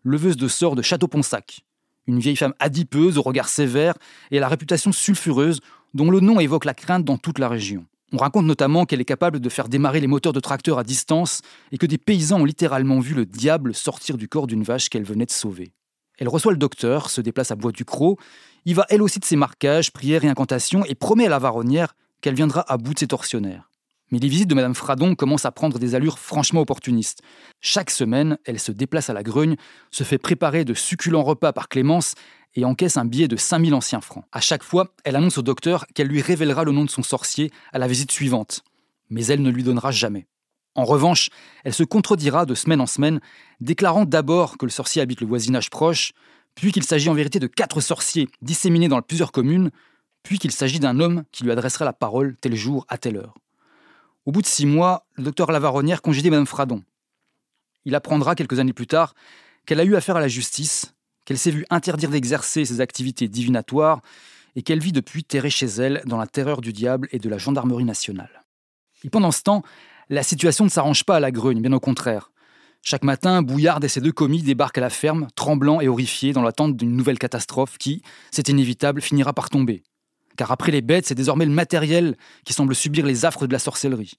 leveuse 0.03 0.37
de 0.37 0.47
sorts 0.47 0.75
de 0.75 0.83
Château-Ponsac, 0.83 1.65
une 2.05 2.19
vieille 2.19 2.35
femme 2.35 2.53
adipeuse 2.59 3.17
au 3.17 3.23
regard 3.23 3.49
sévère 3.49 3.95
et 4.29 4.37
à 4.37 4.41
la 4.41 4.47
réputation 4.47 4.91
sulfureuse 4.91 5.61
dont 5.95 6.11
le 6.11 6.19
nom 6.19 6.39
évoque 6.39 6.65
la 6.65 6.73
crainte 6.75 7.05
dans 7.05 7.17
toute 7.17 7.39
la 7.39 7.49
région. 7.49 7.85
On 8.13 8.17
raconte 8.17 8.45
notamment 8.45 8.85
qu'elle 8.85 9.01
est 9.01 9.05
capable 9.05 9.39
de 9.39 9.49
faire 9.49 9.67
démarrer 9.67 9.99
les 9.99 10.05
moteurs 10.05 10.33
de 10.33 10.39
tracteurs 10.39 10.77
à 10.77 10.83
distance 10.83 11.41
et 11.71 11.79
que 11.79 11.87
des 11.87 11.97
paysans 11.97 12.41
ont 12.41 12.45
littéralement 12.45 12.99
vu 12.99 13.15
le 13.15 13.25
diable 13.25 13.73
sortir 13.73 14.17
du 14.17 14.27
corps 14.27 14.45
d'une 14.45 14.61
vache 14.61 14.89
qu'elle 14.89 15.03
venait 15.03 15.25
de 15.25 15.31
sauver. 15.31 15.73
Elle 16.19 16.29
reçoit 16.29 16.51
le 16.51 16.59
docteur, 16.59 17.09
se 17.09 17.21
déplace 17.21 17.49
à 17.49 17.55
Bois 17.55 17.71
du 17.71 17.85
Croc, 17.85 18.19
y 18.65 18.75
va 18.75 18.85
elle 18.89 19.01
aussi 19.01 19.19
de 19.19 19.25
ses 19.25 19.35
marquages, 19.35 19.91
prières 19.91 20.23
et 20.23 20.29
incantations 20.29 20.85
et 20.85 20.93
promet 20.93 21.25
à 21.25 21.29
la 21.29 21.39
varonnière 21.39 21.95
qu'elle 22.21 22.35
viendra 22.35 22.63
à 22.71 22.77
bout 22.77 22.93
de 22.93 22.99
ses 22.99 23.07
tortionnaires. 23.07 23.71
Mais 24.11 24.19
les 24.19 24.27
visites 24.27 24.47
de 24.47 24.53
Madame 24.53 24.75
Fradon 24.75 25.15
commencent 25.15 25.45
à 25.45 25.51
prendre 25.51 25.79
des 25.79 25.95
allures 25.95 26.19
franchement 26.19 26.61
opportunistes. 26.61 27.23
Chaque 27.61 27.89
semaine, 27.89 28.37
elle 28.45 28.59
se 28.59 28.71
déplace 28.71 29.09
à 29.09 29.13
la 29.13 29.23
Grugne, 29.23 29.55
se 29.89 30.03
fait 30.03 30.19
préparer 30.19 30.65
de 30.65 30.75
succulents 30.75 31.23
repas 31.23 31.51
par 31.51 31.67
Clémence 31.67 32.13
et 32.55 32.65
encaisse 32.65 32.97
un 32.97 33.05
billet 33.05 33.27
de 33.27 33.35
5000 33.35 33.73
anciens 33.73 34.01
francs. 34.01 34.25
À 34.31 34.41
chaque 34.41 34.63
fois, 34.63 34.93
elle 35.03 35.15
annonce 35.15 35.37
au 35.37 35.41
docteur 35.41 35.85
qu'elle 35.93 36.07
lui 36.07 36.21
révélera 36.21 36.63
le 36.63 36.71
nom 36.71 36.85
de 36.85 36.89
son 36.89 37.03
sorcier 37.03 37.51
à 37.71 37.79
la 37.79 37.87
visite 37.87 38.11
suivante, 38.11 38.63
mais 39.09 39.25
elle 39.25 39.41
ne 39.41 39.49
lui 39.49 39.63
donnera 39.63 39.91
jamais. 39.91 40.27
En 40.75 40.85
revanche, 40.85 41.29
elle 41.63 41.73
se 41.73 41.83
contredira 41.83 42.45
de 42.45 42.55
semaine 42.55 42.81
en 42.81 42.87
semaine, 42.87 43.19
déclarant 43.59 44.05
d'abord 44.05 44.57
que 44.57 44.65
le 44.65 44.71
sorcier 44.71 45.01
habite 45.01 45.21
le 45.21 45.27
voisinage 45.27 45.69
proche, 45.69 46.13
puis 46.55 46.71
qu'il 46.71 46.83
s'agit 46.83 47.09
en 47.09 47.13
vérité 47.13 47.39
de 47.39 47.47
quatre 47.47 47.81
sorciers 47.81 48.27
disséminés 48.41 48.87
dans 48.87 49.01
plusieurs 49.01 49.31
communes, 49.31 49.71
puis 50.23 50.39
qu'il 50.39 50.51
s'agit 50.51 50.79
d'un 50.79 50.99
homme 50.99 51.23
qui 51.31 51.43
lui 51.43 51.51
adressera 51.51 51.85
la 51.85 51.93
parole 51.93 52.37
tel 52.41 52.55
jour 52.55 52.85
à 52.89 52.97
telle 52.97 53.17
heure. 53.17 53.35
Au 54.25 54.31
bout 54.31 54.41
de 54.41 54.47
six 54.47 54.65
mois, 54.65 55.05
le 55.15 55.23
docteur 55.23 55.51
Lavaronnière 55.51 56.01
congédie 56.01 56.29
Madame 56.29 56.47
Fradon. 56.47 56.83
Il 57.85 57.93
apprendra 57.93 58.35
quelques 58.35 58.59
années 58.59 58.73
plus 58.73 58.87
tard 58.87 59.13
qu'elle 59.65 59.79
a 59.79 59.83
eu 59.83 59.95
affaire 59.95 60.15
à 60.15 60.21
la 60.21 60.27
justice, 60.27 60.93
qu'elle 61.25 61.37
s'est 61.37 61.51
vue 61.51 61.65
interdire 61.69 62.09
d'exercer 62.09 62.65
ses 62.65 62.81
activités 62.81 63.27
divinatoires 63.27 64.01
et 64.55 64.61
qu'elle 64.61 64.79
vit 64.79 64.91
depuis 64.91 65.23
terrée 65.23 65.49
chez 65.49 65.65
elle 65.65 66.01
dans 66.05 66.17
la 66.17 66.27
terreur 66.27 66.61
du 66.61 66.73
diable 66.73 67.07
et 67.11 67.19
de 67.19 67.29
la 67.29 67.37
gendarmerie 67.37 67.85
nationale. 67.85 68.43
Pendant 69.11 69.31
ce 69.31 69.41
temps, 69.43 69.63
la 70.09 70.23
situation 70.23 70.65
ne 70.65 70.69
s'arrange 70.69 71.03
pas 71.03 71.17
à 71.17 71.19
la 71.19 71.31
Grugne, 71.31 71.61
bien 71.61 71.73
au 71.73 71.79
contraire. 71.79 72.31
Chaque 72.81 73.03
matin, 73.03 73.41
Bouillard 73.41 73.83
et 73.83 73.87
ses 73.87 74.01
deux 74.01 74.11
commis 74.11 74.41
débarquent 74.41 74.77
à 74.77 74.81
la 74.81 74.89
ferme, 74.89 75.27
tremblants 75.35 75.79
et 75.79 75.87
horrifiés 75.87 76.33
dans 76.33 76.41
l'attente 76.41 76.75
d'une 76.75 76.95
nouvelle 76.95 77.17
catastrophe 77.17 77.77
qui, 77.77 78.01
c'est 78.31 78.49
inévitable, 78.49 79.01
finira 79.01 79.31
par 79.31 79.49
tomber. 79.49 79.83
Car 80.35 80.51
après 80.51 80.71
les 80.71 80.81
bêtes, 80.81 81.05
c'est 81.05 81.15
désormais 81.15 81.45
le 81.45 81.51
matériel 81.51 82.17
qui 82.45 82.53
semble 82.53 82.75
subir 82.75 83.05
les 83.05 83.23
affres 83.23 83.47
de 83.47 83.53
la 83.53 83.59
sorcellerie. 83.59 84.13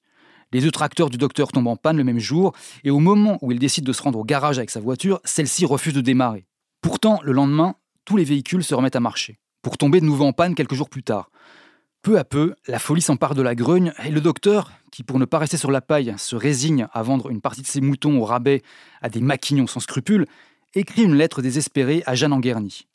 Les 0.52 0.60
deux 0.60 0.70
tracteurs 0.70 1.10
du 1.10 1.18
docteur 1.18 1.52
tombent 1.52 1.66
en 1.66 1.76
panne 1.76 1.96
le 1.96 2.04
même 2.04 2.18
jour, 2.18 2.54
et 2.84 2.90
au 2.90 3.00
moment 3.00 3.38
où 3.42 3.52
il 3.52 3.58
décide 3.58 3.84
de 3.84 3.92
se 3.92 4.02
rendre 4.02 4.18
au 4.18 4.24
garage 4.24 4.58
avec 4.58 4.70
sa 4.70 4.80
voiture, 4.80 5.20
celle-ci 5.24 5.66
refuse 5.66 5.94
de 5.94 6.00
démarrer. 6.00 6.46
Pourtant, 6.84 7.18
le 7.22 7.32
lendemain, 7.32 7.76
tous 8.04 8.18
les 8.18 8.24
véhicules 8.24 8.62
se 8.62 8.74
remettent 8.74 8.94
à 8.94 9.00
marcher, 9.00 9.38
pour 9.62 9.78
tomber 9.78 10.00
de 10.00 10.04
nouveau 10.04 10.26
en 10.26 10.34
panne 10.34 10.54
quelques 10.54 10.74
jours 10.74 10.90
plus 10.90 11.02
tard. 11.02 11.30
Peu 12.02 12.18
à 12.18 12.24
peu, 12.24 12.54
la 12.68 12.78
folie 12.78 13.00
s'empare 13.00 13.34
de 13.34 13.40
la 13.40 13.54
Grugne 13.54 13.94
et 14.04 14.10
le 14.10 14.20
docteur, 14.20 14.70
qui 14.92 15.02
pour 15.02 15.18
ne 15.18 15.24
pas 15.24 15.38
rester 15.38 15.56
sur 15.56 15.70
la 15.70 15.80
paille 15.80 16.14
se 16.18 16.36
résigne 16.36 16.86
à 16.92 17.02
vendre 17.02 17.30
une 17.30 17.40
partie 17.40 17.62
de 17.62 17.66
ses 17.66 17.80
moutons 17.80 18.18
au 18.20 18.26
rabais 18.26 18.60
à 19.00 19.08
des 19.08 19.22
maquignons 19.22 19.66
sans 19.66 19.80
scrupules, 19.80 20.26
écrit 20.74 21.04
une 21.04 21.14
lettre 21.14 21.40
désespérée 21.40 22.02
à 22.04 22.14
Jeanne 22.14 22.34
Anguerny. 22.34 22.86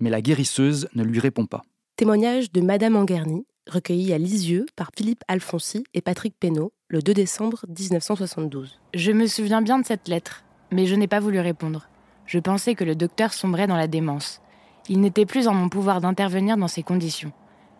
Mais 0.00 0.10
la 0.10 0.22
guérisseuse 0.22 0.88
ne 0.96 1.04
lui 1.04 1.20
répond 1.20 1.46
pas. 1.46 1.62
Témoignage 1.94 2.50
de 2.50 2.60
Madame 2.60 2.96
Anguerny, 2.96 3.46
recueilli 3.68 4.12
à 4.12 4.18
Lisieux 4.18 4.66
par 4.74 4.90
Philippe 4.96 5.22
Alfonsi 5.28 5.84
et 5.94 6.00
Patrick 6.00 6.34
Pénaud 6.36 6.72
le 6.88 7.00
2 7.00 7.14
décembre 7.14 7.64
1972. 7.68 8.80
Je 8.92 9.12
me 9.12 9.28
souviens 9.28 9.62
bien 9.62 9.78
de 9.78 9.86
cette 9.86 10.08
lettre, 10.08 10.42
mais 10.72 10.86
je 10.86 10.96
n'ai 10.96 11.06
pas 11.06 11.20
voulu 11.20 11.38
répondre. 11.38 11.88
Je 12.26 12.38
pensais 12.38 12.74
que 12.74 12.84
le 12.84 12.94
docteur 12.94 13.32
sombrait 13.32 13.66
dans 13.66 13.76
la 13.76 13.86
démence. 13.86 14.40
Il 14.88 15.00
n'était 15.00 15.26
plus 15.26 15.48
en 15.48 15.54
mon 15.54 15.68
pouvoir 15.68 16.00
d'intervenir 16.00 16.56
dans 16.56 16.68
ces 16.68 16.82
conditions. 16.82 17.32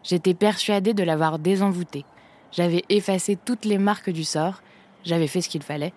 J'étais 0.03 0.35
persuadée 0.35 0.95
de 0.95 1.03
l'avoir 1.03 1.39
désenvoûté. 1.39 2.05
J'avais 2.53 2.85
effacé 2.89 3.37
toutes 3.37 3.65
les 3.65 3.79
marques 3.79 4.11
du 4.11 4.25
sort, 4.25 4.63
j'avais 5.05 5.27
fait 5.27 5.41
ce 5.41 5.49
qu'il 5.49 5.63
fallait, 5.63 5.93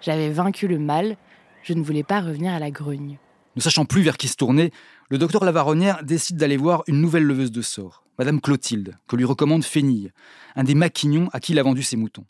j'avais 0.00 0.30
vaincu 0.30 0.66
le 0.66 0.78
mal, 0.78 1.16
je 1.62 1.74
ne 1.74 1.82
voulais 1.82 2.02
pas 2.02 2.20
revenir 2.20 2.52
à 2.52 2.58
la 2.58 2.70
grugne. 2.70 3.18
Ne 3.54 3.60
sachant 3.60 3.84
plus 3.84 4.02
vers 4.02 4.16
qui 4.16 4.28
se 4.28 4.36
tourner, 4.36 4.72
le 5.10 5.18
docteur 5.18 5.44
Lavaronnière 5.44 6.02
décide 6.02 6.36
d'aller 6.36 6.56
voir 6.56 6.82
une 6.88 7.00
nouvelle 7.00 7.24
leveuse 7.24 7.52
de 7.52 7.62
sort, 7.62 8.04
Madame 8.18 8.40
Clotilde, 8.40 8.96
que 9.06 9.16
lui 9.16 9.24
recommande 9.24 9.64
Fénille, 9.64 10.10
un 10.56 10.64
des 10.64 10.74
maquignons 10.74 11.28
à 11.32 11.38
qui 11.38 11.52
il 11.52 11.58
a 11.58 11.62
vendu 11.62 11.82
ses 11.82 11.96
moutons. 11.96 12.24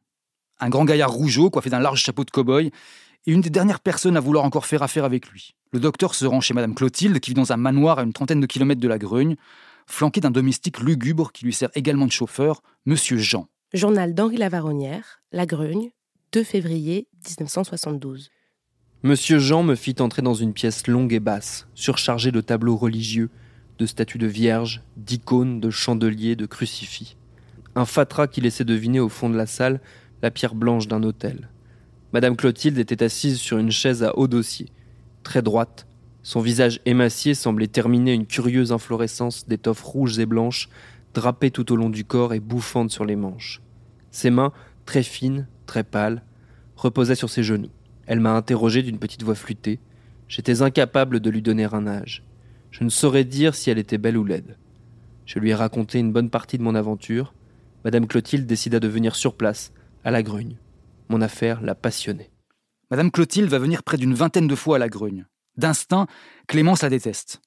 Un 0.60 0.68
grand 0.68 0.84
gaillard 0.84 1.10
rougeau, 1.10 1.48
coiffé 1.48 1.70
d'un 1.70 1.80
large 1.80 2.02
chapeau 2.02 2.24
de 2.24 2.30
cow-boy, 2.30 2.70
et 3.26 3.32
une 3.32 3.40
des 3.40 3.50
dernières 3.50 3.80
personnes 3.80 4.16
à 4.16 4.20
vouloir 4.20 4.44
encore 4.44 4.66
faire 4.66 4.82
affaire 4.82 5.04
avec 5.04 5.28
lui. 5.28 5.54
Le 5.74 5.80
docteur 5.80 6.14
se 6.14 6.26
rend 6.26 6.42
chez 6.42 6.52
Madame 6.52 6.74
Clotilde, 6.74 7.18
qui 7.18 7.30
vit 7.30 7.34
dans 7.34 7.50
un 7.50 7.56
manoir 7.56 7.98
à 7.98 8.02
une 8.02 8.12
trentaine 8.12 8.40
de 8.40 8.46
kilomètres 8.46 8.80
de 8.82 8.88
la 8.88 8.98
Grugne, 8.98 9.36
flanqué 9.86 10.20
d'un 10.20 10.30
domestique 10.30 10.80
lugubre 10.80 11.32
qui 11.32 11.46
lui 11.46 11.54
sert 11.54 11.70
également 11.74 12.04
de 12.04 12.12
chauffeur, 12.12 12.62
Monsieur 12.84 13.16
Jean. 13.16 13.48
Journal 13.72 14.14
d'Henri 14.14 14.36
Lavaronnière, 14.36 15.22
La 15.32 15.46
Grugne, 15.46 15.90
2 16.32 16.44
février 16.44 17.08
1972. 17.26 18.30
Monsieur 19.02 19.38
Jean 19.38 19.62
me 19.62 19.74
fit 19.74 19.96
entrer 20.00 20.20
dans 20.20 20.34
une 20.34 20.52
pièce 20.52 20.86
longue 20.88 21.14
et 21.14 21.20
basse, 21.20 21.66
surchargée 21.74 22.32
de 22.32 22.42
tableaux 22.42 22.76
religieux, 22.76 23.30
de 23.78 23.86
statues 23.86 24.18
de 24.18 24.26
vierges, 24.26 24.82
d'icônes, 24.98 25.58
de 25.58 25.70
chandeliers, 25.70 26.36
de 26.36 26.44
crucifix. 26.44 27.16
Un 27.76 27.86
fatras 27.86 28.26
qui 28.26 28.42
laissait 28.42 28.66
deviner 28.66 29.00
au 29.00 29.08
fond 29.08 29.30
de 29.30 29.38
la 29.38 29.46
salle 29.46 29.80
la 30.20 30.30
pierre 30.30 30.54
blanche 30.54 30.86
d'un 30.86 31.02
autel. 31.02 31.48
Madame 32.12 32.36
Clotilde 32.36 32.78
était 32.78 33.02
assise 33.02 33.40
sur 33.40 33.56
une 33.56 33.70
chaise 33.70 34.02
à 34.02 34.18
haut 34.18 34.28
dossier, 34.28 34.68
très 35.22 35.42
droite, 35.42 35.86
son 36.22 36.40
visage 36.40 36.80
émacié 36.86 37.34
semblait 37.34 37.66
terminer 37.66 38.12
une 38.12 38.26
curieuse 38.26 38.72
inflorescence 38.72 39.48
d'étoffes 39.48 39.82
rouges 39.82 40.18
et 40.20 40.26
blanches, 40.26 40.68
drapées 41.14 41.50
tout 41.50 41.72
au 41.72 41.76
long 41.76 41.90
du 41.90 42.04
corps 42.04 42.32
et 42.32 42.40
bouffantes 42.40 42.92
sur 42.92 43.04
les 43.04 43.16
manches. 43.16 43.60
Ses 44.12 44.30
mains, 44.30 44.52
très 44.86 45.02
fines, 45.02 45.48
très 45.66 45.82
pâles, 45.82 46.22
reposaient 46.76 47.16
sur 47.16 47.28
ses 47.28 47.42
genoux. 47.42 47.70
Elle 48.06 48.20
m'a 48.20 48.34
interrogé 48.34 48.82
d'une 48.82 48.98
petite 48.98 49.22
voix 49.22 49.34
flûtée. 49.34 49.80
J'étais 50.28 50.62
incapable 50.62 51.20
de 51.20 51.30
lui 51.30 51.42
donner 51.42 51.64
un 51.64 51.86
âge. 51.86 52.22
Je 52.70 52.84
ne 52.84 52.88
saurais 52.88 53.24
dire 53.24 53.54
si 53.54 53.70
elle 53.70 53.78
était 53.78 53.98
belle 53.98 54.16
ou 54.16 54.24
laide. 54.24 54.56
Je 55.26 55.38
lui 55.38 55.50
ai 55.50 55.54
raconté 55.54 55.98
une 55.98 56.12
bonne 56.12 56.30
partie 56.30 56.58
de 56.58 56.62
mon 56.62 56.74
aventure. 56.74 57.34
Madame 57.84 58.06
Clotilde 58.06 58.46
décida 58.46 58.80
de 58.80 58.88
venir 58.88 59.16
sur 59.16 59.34
place, 59.34 59.72
à 60.04 60.10
la 60.10 60.22
Grugne. 60.22 60.56
Mon 61.08 61.20
affaire 61.20 61.60
l'a 61.62 61.74
passionnée. 61.74 62.31
Madame 62.92 63.10
Clotilde 63.10 63.48
va 63.48 63.58
venir 63.58 63.84
près 63.84 63.96
d'une 63.96 64.12
vingtaine 64.12 64.46
de 64.46 64.54
fois 64.54 64.76
à 64.76 64.78
la 64.78 64.90
Grugne. 64.90 65.24
D'instinct, 65.56 66.06
Clémence 66.46 66.82
la 66.82 66.90
déteste. 66.90 67.40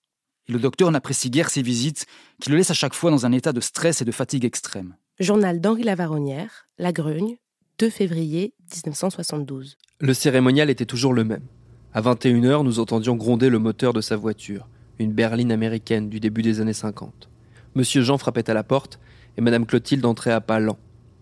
Et 0.49 0.51
le 0.51 0.57
docteur 0.57 0.89
n'apprécie 0.89 1.29
guère 1.29 1.51
ses 1.51 1.61
visites, 1.61 2.07
qui 2.41 2.49
le 2.49 2.57
laissent 2.57 2.71
à 2.71 2.73
chaque 2.73 2.95
fois 2.95 3.11
dans 3.11 3.27
un 3.27 3.31
état 3.31 3.53
de 3.53 3.59
stress 3.59 4.01
et 4.01 4.05
de 4.05 4.11
fatigue 4.11 4.43
extrême. 4.43 4.95
Journal 5.19 5.61
d'Henri 5.61 5.83
Lavaronnière, 5.83 6.67
La 6.79 6.91
Grugne, 6.91 7.37
2 7.77 7.91
février 7.91 8.55
1972. 8.73 9.77
Le 9.99 10.13
cérémonial 10.15 10.71
était 10.71 10.87
toujours 10.87 11.13
le 11.13 11.23
même. 11.23 11.45
À 11.93 12.01
21h, 12.01 12.63
nous 12.63 12.79
entendions 12.79 13.15
gronder 13.15 13.51
le 13.51 13.59
moteur 13.59 13.93
de 13.93 14.01
sa 14.01 14.15
voiture, 14.15 14.67
une 14.97 15.13
berline 15.13 15.51
américaine 15.51 16.09
du 16.09 16.19
début 16.19 16.41
des 16.41 16.59
années 16.59 16.73
50. 16.73 17.29
Monsieur 17.75 18.01
Jean 18.01 18.17
frappait 18.17 18.49
à 18.49 18.55
la 18.55 18.63
porte 18.63 18.99
et 19.37 19.41
Madame 19.41 19.67
Clotilde 19.67 20.05
entrait 20.05 20.31
à 20.31 20.41
pas 20.41 20.59
lents. 20.59 20.79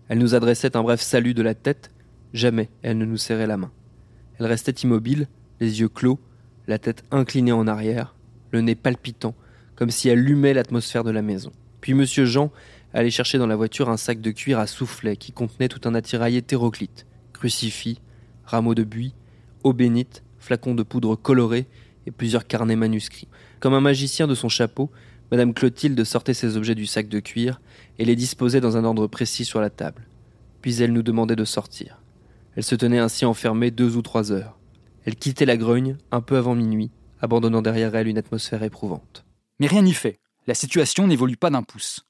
Elle 0.08 0.18
nous 0.18 0.34
adressait 0.34 0.78
un 0.78 0.82
bref 0.82 1.02
salut 1.02 1.34
de 1.34 1.42
la 1.42 1.54
tête, 1.54 1.90
jamais 2.32 2.70
elle 2.80 2.96
ne 2.96 3.04
nous 3.04 3.18
serrait 3.18 3.46
la 3.46 3.58
main. 3.58 3.70
Elle 4.38 4.46
restait 4.46 4.72
immobile, 4.72 5.28
les 5.60 5.80
yeux 5.80 5.88
clos, 5.88 6.18
la 6.66 6.78
tête 6.78 7.04
inclinée 7.10 7.52
en 7.52 7.66
arrière, 7.66 8.14
le 8.50 8.60
nez 8.60 8.74
palpitant, 8.74 9.34
comme 9.76 9.90
si 9.90 10.08
elle 10.08 10.28
humait 10.28 10.54
l'atmosphère 10.54 11.04
de 11.04 11.10
la 11.10 11.22
maison. 11.22 11.52
Puis 11.80 11.94
monsieur 11.94 12.24
Jean 12.24 12.50
allait 12.92 13.10
chercher 13.10 13.38
dans 13.38 13.46
la 13.46 13.56
voiture 13.56 13.90
un 13.90 13.96
sac 13.96 14.20
de 14.20 14.30
cuir 14.30 14.58
à 14.58 14.66
soufflet 14.66 15.16
qui 15.16 15.32
contenait 15.32 15.68
tout 15.68 15.86
un 15.88 15.94
attirail 15.94 16.36
hétéroclite, 16.36 17.06
crucifix, 17.32 18.00
rameaux 18.44 18.74
de 18.74 18.84
buis, 18.84 19.14
eau 19.64 19.72
bénite, 19.72 20.22
flacons 20.38 20.74
de 20.74 20.82
poudre 20.82 21.16
colorée 21.16 21.66
et 22.06 22.10
plusieurs 22.10 22.46
carnets 22.46 22.76
manuscrits. 22.76 23.28
Comme 23.60 23.74
un 23.74 23.80
magicien 23.80 24.26
de 24.26 24.34
son 24.34 24.48
chapeau, 24.48 24.90
Madame 25.30 25.54
Clotilde 25.54 26.04
sortait 26.04 26.34
ses 26.34 26.56
objets 26.56 26.74
du 26.74 26.86
sac 26.86 27.08
de 27.08 27.20
cuir 27.20 27.60
et 27.98 28.04
les 28.04 28.16
disposait 28.16 28.60
dans 28.60 28.76
un 28.76 28.84
ordre 28.84 29.06
précis 29.06 29.44
sur 29.44 29.60
la 29.60 29.70
table. 29.70 30.06
Puis 30.60 30.82
elle 30.82 30.92
nous 30.92 31.02
demandait 31.02 31.36
de 31.36 31.44
sortir. 31.44 31.98
Elle 32.56 32.64
se 32.64 32.74
tenait 32.74 32.98
ainsi 32.98 33.24
enfermée 33.24 33.70
deux 33.70 33.96
ou 33.96 34.02
trois 34.02 34.32
heures. 34.32 34.58
Elle 35.04 35.16
quittait 35.16 35.46
la 35.46 35.56
grogne 35.56 35.96
un 36.12 36.20
peu 36.20 36.36
avant 36.36 36.54
minuit, 36.54 36.90
abandonnant 37.20 37.62
derrière 37.62 37.94
elle 37.94 38.08
une 38.08 38.18
atmosphère 38.18 38.62
éprouvante. 38.62 39.24
Mais 39.58 39.66
rien 39.66 39.82
n'y 39.82 39.92
fait. 39.92 40.20
La 40.46 40.54
situation 40.54 41.06
n'évolue 41.06 41.36
pas 41.36 41.50
d'un 41.50 41.62
pouce. 41.62 42.06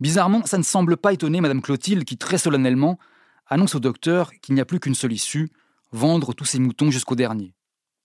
Bizarrement, 0.00 0.44
ça 0.46 0.58
ne 0.58 0.62
semble 0.62 0.96
pas 0.96 1.12
étonner 1.12 1.40
Madame 1.40 1.62
Clotilde 1.62 2.04
qui, 2.04 2.16
très 2.16 2.38
solennellement, 2.38 2.98
annonce 3.46 3.74
au 3.74 3.80
docteur 3.80 4.32
qu'il 4.40 4.54
n'y 4.54 4.60
a 4.60 4.64
plus 4.64 4.80
qu'une 4.80 4.94
seule 4.94 5.12
issue, 5.12 5.50
vendre 5.92 6.32
tous 6.34 6.44
ses 6.44 6.58
moutons 6.58 6.90
jusqu'au 6.90 7.14
dernier. 7.14 7.54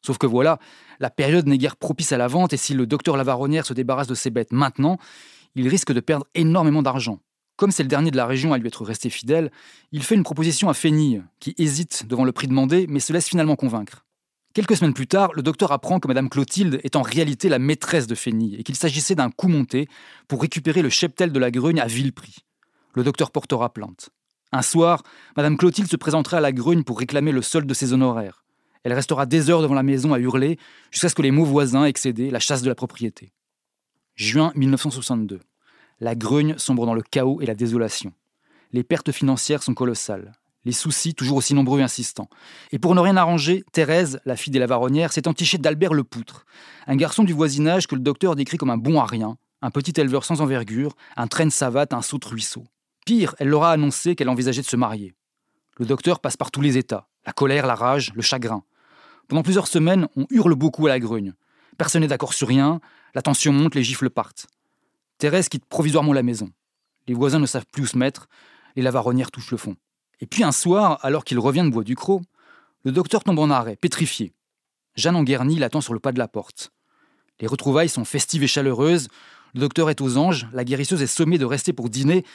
Sauf 0.06 0.18
que 0.18 0.28
voilà, 0.28 0.60
la 1.00 1.10
période 1.10 1.48
n'est 1.48 1.58
guère 1.58 1.78
propice 1.78 2.12
à 2.12 2.18
la 2.18 2.28
vente 2.28 2.54
et 2.54 2.58
si 2.58 2.74
le 2.74 2.86
docteur 2.86 3.16
Lavaronnière 3.16 3.66
se 3.66 3.74
débarrasse 3.74 4.08
de 4.08 4.16
ses 4.16 4.32
bêtes 4.32 4.52
maintenant, 4.52 4.98
il 5.56 5.68
risque 5.68 5.94
de 5.94 6.00
perdre 6.00 6.28
énormément 6.36 6.82
d'argent. 6.82 7.20
Comme 7.56 7.72
c'est 7.72 7.84
le 7.84 7.90
dernier 7.90 8.12
de 8.12 8.18
la 8.18 8.26
région 8.26 8.54
à 8.54 8.58
lui 8.58 8.68
être 8.68 8.84
resté 8.84 9.10
fidèle, 9.10 9.52
il 9.92 10.04
fait 10.04 10.16
une 10.16 10.24
proposition 10.24 10.70
à 10.70 10.74
Fénille, 10.74 11.24
qui 11.40 11.54
hésite 11.58 12.08
devant 12.08 12.26
le 12.26 12.32
prix 12.32 12.48
demandé 12.48 12.88
mais 12.90 13.00
se 13.00 13.14
laisse 13.14 13.28
finalement 13.28 13.56
convaincre. 13.56 14.06
Quelques 14.54 14.78
semaines 14.78 14.94
plus 14.94 15.08
tard, 15.08 15.34
le 15.34 15.42
docteur 15.42 15.72
apprend 15.72 16.00
que 16.00 16.08
Madame 16.08 16.30
Clotilde 16.30 16.80
est 16.84 16.96
en 16.96 17.02
réalité 17.02 17.50
la 17.50 17.58
maîtresse 17.58 18.06
de 18.06 18.14
Fénille 18.14 18.56
et 18.56 18.64
qu'il 18.64 18.76
s'agissait 18.76 19.16
d'un 19.16 19.32
coup 19.32 19.48
monté 19.48 19.88
pour 20.28 20.42
récupérer 20.42 20.84
le 20.84 20.90
cheptel 20.90 21.32
de 21.32 21.40
la 21.40 21.50
Grugne 21.50 21.80
à 21.80 21.88
vil 21.88 22.14
prix. 22.14 22.36
Le 22.94 23.04
docteur 23.04 23.32
portera 23.32 23.74
plainte. 23.74 24.10
Un 24.52 24.62
soir, 24.62 25.02
Madame 25.36 25.58
Clotilde 25.58 25.90
se 25.90 25.96
présentera 25.96 26.38
à 26.38 26.42
la 26.42 26.52
Grugne 26.52 26.84
pour 26.84 27.00
réclamer 27.00 27.32
le 27.32 27.42
solde 27.42 27.66
de 27.66 27.74
ses 27.74 27.94
honoraires. 27.94 28.44
Elle 28.84 28.94
restera 28.94 29.26
des 29.26 29.50
heures 29.50 29.64
devant 29.64 29.74
la 29.74 29.82
maison 29.82 30.14
à 30.14 30.20
hurler 30.20 30.60
jusqu'à 30.92 31.10
ce 31.10 31.16
que 31.16 31.24
les 31.24 31.32
mots 31.32 31.46
voisins 31.46 31.86
excédent 31.86 32.30
la 32.30 32.40
chasse 32.40 32.62
de 32.62 32.70
la 32.70 32.76
propriété. 32.76 33.34
Juin 34.16 34.52
1962. 34.56 35.40
La 36.04 36.16
Grugne 36.16 36.58
sombre 36.58 36.86
dans 36.86 36.94
le 36.94 37.02
chaos 37.02 37.40
et 37.40 37.46
la 37.46 37.56
désolation. 37.56 38.12
Les 38.74 38.84
pertes 38.84 39.14
financières 39.14 39.64
sont 39.64 39.74
colossales 39.74 40.34
les 40.66 40.72
soucis 40.72 41.14
toujours 41.14 41.38
aussi 41.38 41.54
nombreux 41.54 41.80
et 41.80 41.84
insistants. 41.84 42.30
Et 42.72 42.80
pour 42.80 42.96
ne 42.96 43.00
rien 43.02 43.18
arranger, 43.18 43.64
Thérèse, 43.72 44.20
la 44.26 44.36
fille 44.36 44.52
des 44.52 44.60
Lavaronnières, 44.60 45.12
s'est 45.12 45.28
entichée 45.28 45.58
d'Albert 45.58 45.94
le 45.94 46.04
Poutre, 46.04 46.46
un 46.88 46.96
garçon 46.96 47.24
du 47.24 47.34
voisinage 47.34 47.88
que 47.88 47.96
le 47.96 48.02
docteur 48.02 48.36
décrit 48.36 48.58
comme 48.58 48.70
un 48.70 48.78
bon 48.78 49.00
à 49.00 49.06
rien, 49.06 49.38
un 49.62 49.72
petit 49.72 50.00
éleveur 50.00 50.24
sans 50.24 50.42
envergure, 50.42 50.96
un 51.18 51.28
train 51.28 51.46
de 51.46 51.52
savate, 51.52 51.94
un 51.94 52.02
saut 52.02 52.20
ruisseau. 52.24 52.64
Pire, 53.06 53.36
elle 53.40 53.50
leur 53.50 53.64
a 53.64 53.72
annoncé 53.72 54.16
qu'elle 54.16 54.30
envisageait 54.30 54.62
de 54.62 54.68
se 54.68 54.78
marier. 54.78 55.14
Le 55.80 55.86
docteur 55.86 56.20
passe 56.20 56.38
par 56.38 56.52
tous 56.52 56.62
les 56.62 56.78
états, 56.78 57.08
la 57.26 57.34
colère, 57.34 57.66
la 57.66 57.76
rage, 57.76 58.14
le 58.16 58.22
chagrin. 58.22 58.64
Pendant 59.28 59.44
plusieurs 59.44 59.68
semaines, 59.68 60.08
on 60.16 60.26
hurle 60.30 60.56
beaucoup 60.56 60.88
à 60.88 60.90
la 60.90 61.00
grugne. 61.00 61.34
Personne 61.78 62.02
n'est 62.02 62.08
d'accord 62.08 62.34
sur 62.34 62.48
rien, 62.48 62.80
la 63.16 63.22
tension 63.22 63.52
monte, 63.52 63.76
les 63.76 63.84
gifles 63.84 64.10
partent. 64.10 64.48
Thérèse 65.24 65.48
quitte 65.48 65.64
provisoirement 65.64 66.12
la 66.12 66.22
maison. 66.22 66.50
Les 67.08 67.14
voisins 67.14 67.40
ne 67.40 67.46
savent 67.46 67.66
plus 67.72 67.84
où 67.84 67.86
se 67.86 67.98
mettre, 67.98 68.28
les 68.76 68.82
lavaronnières 68.82 69.32
touchent 69.32 69.52
le 69.52 69.58
fond. 69.58 69.78
Et 70.20 70.26
puis 70.26 70.44
un 70.44 70.52
soir, 70.52 71.00
alors 71.02 71.24
qu'il 71.24 71.40
revient 71.40 71.64
de 71.64 71.70
Bois 71.70 71.86
du 71.86 71.96
Croc, 71.96 72.24
le 72.84 72.92
docteur 72.92 73.24
tombe 73.24 73.40
en 73.40 73.50
arrêt, 73.50 73.78
pétrifié. 73.78 74.34
Jeanne 74.96 75.16
Anguerny 75.16 75.60
l'attend 75.60 75.80
sur 75.80 75.94
le 75.94 76.02
pas 76.02 76.12
de 76.12 76.20
la 76.20 76.28
porte. 76.28 76.74
Les 77.40 77.48
retrouvailles 77.48 77.88
sont 77.88 78.04
festives 78.04 78.44
et 78.44 78.48
chaleureuses, 78.48 79.08
le 79.54 79.62
docteur 79.62 79.90
est 79.90 80.02
aux 80.02 80.18
anges, 80.18 80.46
la 80.52 80.66
guérisseuse 80.66 81.02
est 81.02 81.08
sommée 81.08 81.38
de 81.38 81.46
rester 81.46 81.72
pour 81.72 81.88
dîner, 81.90 82.26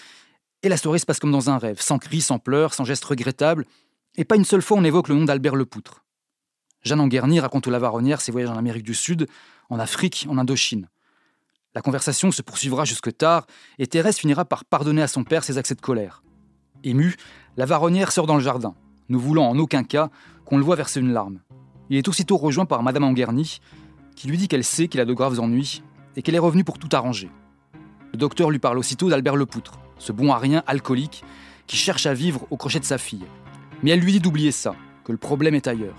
et 0.62 0.70
la 0.70 0.78
soirée 0.78 0.98
se 0.98 1.04
passe 1.04 1.20
comme 1.20 1.30
dans 1.30 1.50
un 1.50 1.58
rêve, 1.58 1.82
sans 1.82 1.98
cris, 1.98 2.22
sans 2.22 2.38
pleurs, 2.38 2.72
sans 2.72 2.84
gestes 2.84 3.04
regrettables, 3.04 3.66
et 4.16 4.24
pas 4.24 4.36
une 4.36 4.46
seule 4.46 4.62
fois 4.62 4.78
on 4.78 4.84
évoque 4.84 5.08
le 5.08 5.14
nom 5.14 5.26
d'Albert 5.26 5.56
Lepoutre. 5.56 6.06
Jeanne 6.80 7.00
Anguerny 7.00 7.38
raconte 7.38 7.66
aux 7.66 7.70
Lavaronnières 7.70 8.22
ses 8.22 8.32
voyages 8.32 8.48
en 8.48 8.56
Amérique 8.56 8.84
du 8.84 8.94
Sud, 8.94 9.28
en 9.68 9.78
Afrique, 9.78 10.26
en 10.30 10.38
Indochine. 10.38 10.88
La 11.74 11.82
conversation 11.82 12.30
se 12.30 12.42
poursuivra 12.42 12.84
jusque 12.84 13.16
tard, 13.16 13.46
et 13.78 13.86
Thérèse 13.86 14.16
finira 14.16 14.44
par 14.44 14.64
pardonner 14.64 15.02
à 15.02 15.08
son 15.08 15.24
père 15.24 15.44
ses 15.44 15.58
accès 15.58 15.74
de 15.74 15.80
colère. 15.80 16.22
Émue, 16.82 17.16
la 17.56 17.66
Varonnière 17.66 18.10
sort 18.10 18.26
dans 18.26 18.36
le 18.36 18.42
jardin, 18.42 18.74
ne 19.08 19.16
voulant 19.16 19.48
en 19.48 19.58
aucun 19.58 19.84
cas 19.84 20.10
qu'on 20.44 20.58
le 20.58 20.64
voit 20.64 20.76
verser 20.76 21.00
une 21.00 21.12
larme. 21.12 21.40
Il 21.90 21.96
est 21.96 22.08
aussitôt 22.08 22.36
rejoint 22.36 22.66
par 22.66 22.82
Madame 22.82 23.04
Anguerny, 23.04 23.60
qui 24.16 24.28
lui 24.28 24.38
dit 24.38 24.48
qu'elle 24.48 24.64
sait 24.64 24.88
qu'il 24.88 25.00
a 25.00 25.04
de 25.04 25.12
graves 25.12 25.38
ennuis 25.40 25.82
et 26.16 26.22
qu'elle 26.22 26.34
est 26.34 26.40
revenue 26.40 26.64
pour 26.64 26.78
tout 26.78 26.88
arranger. 26.92 27.30
Le 28.12 28.18
docteur 28.18 28.50
lui 28.50 28.58
parle 28.58 28.78
aussitôt 28.78 29.10
d'Albert 29.10 29.36
Lepoutre, 29.36 29.78
ce 29.98 30.12
bon 30.12 30.32
à 30.32 30.38
rien 30.38 30.62
alcoolique 30.66 31.22
qui 31.66 31.76
cherche 31.76 32.06
à 32.06 32.14
vivre 32.14 32.46
au 32.50 32.56
crochet 32.56 32.80
de 32.80 32.84
sa 32.84 32.98
fille. 32.98 33.26
Mais 33.82 33.90
elle 33.90 34.00
lui 34.00 34.12
dit 34.12 34.20
d'oublier 34.20 34.50
ça, 34.50 34.74
que 35.04 35.12
le 35.12 35.18
problème 35.18 35.54
est 35.54 35.66
ailleurs. 35.66 35.98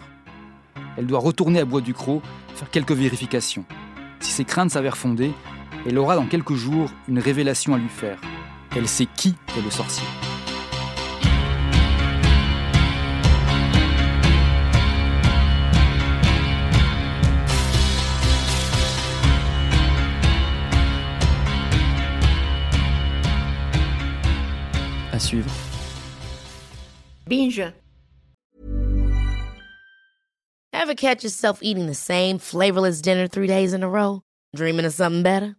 Elle 0.97 1.07
doit 1.07 1.19
retourner 1.19 1.59
à 1.59 1.65
Bois 1.65 1.81
du 1.81 1.93
Croc, 1.93 2.21
faire 2.55 2.69
quelques 2.69 2.91
vérifications. 2.91 3.65
Si 4.19 4.31
ses 4.31 4.43
craintes 4.43 4.71
s'avèrent 4.71 4.97
fondées, 4.97 5.31
elle 5.85 5.97
aura 5.97 6.15
dans 6.15 6.27
quelques 6.27 6.55
jours 6.55 6.91
une 7.07 7.19
révélation 7.19 7.73
à 7.73 7.77
lui 7.77 7.89
faire. 7.89 8.19
Elle 8.75 8.87
sait 8.87 9.07
qui 9.15 9.35
est 9.57 9.61
le 9.61 9.71
sorcier. 9.71 10.05
À 25.11 25.19
suivre. 25.19 25.49
Binge. 27.27 27.73
Ever 30.71 30.95
catch 30.95 31.23
yourself 31.23 31.59
eating 31.61 31.87
the 31.87 31.93
same 31.93 32.39
flavorless 32.39 33.01
dinner 33.01 33.27
three 33.27 33.47
days 33.47 33.73
in 33.73 33.83
a 33.83 33.89
row? 33.89 34.21
Dreaming 34.55 34.85
of 34.85 34.93
something 34.93 35.23
better? 35.23 35.58